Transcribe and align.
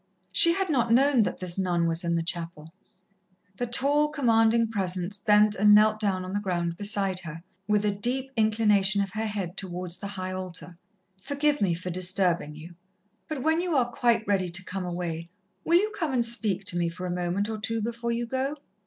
She 0.31 0.53
had 0.53 0.71
not 0.71 0.91
known 0.91 1.21
that 1.21 1.37
this 1.37 1.59
nun 1.59 1.85
was 1.87 2.03
in 2.03 2.15
the 2.15 2.23
chapel. 2.23 2.73
The 3.57 3.67
tall, 3.67 4.09
commanding 4.09 4.67
presence 4.67 5.15
bent 5.15 5.53
and 5.53 5.75
knelt 5.75 5.99
down 5.99 6.25
on 6.25 6.33
the 6.33 6.39
ground 6.39 6.75
beside 6.75 7.19
her, 7.19 7.41
with 7.67 7.85
a 7.85 7.91
deep 7.91 8.31
inclination 8.35 9.03
of 9.03 9.11
her 9.11 9.27
head 9.27 9.55
towards 9.57 9.99
the 9.99 10.07
High 10.07 10.31
Altar. 10.31 10.79
"Forgive 11.21 11.61
me 11.61 11.75
for 11.75 11.91
disturbing 11.91 12.55
you, 12.55 12.73
but 13.27 13.43
when 13.43 13.61
you 13.61 13.75
are 13.77 13.91
quite 13.91 14.25
ready 14.25 14.49
to 14.49 14.63
come 14.65 14.85
away, 14.85 15.29
will 15.63 15.77
you 15.77 15.93
come 15.95 16.13
and 16.13 16.25
speak 16.25 16.65
to 16.65 16.77
me 16.77 16.89
for 16.89 17.05
a 17.05 17.11
moment 17.11 17.47
or 17.47 17.59
two 17.59 17.79
before 17.79 18.11
you 18.11 18.25
go?" 18.25 18.55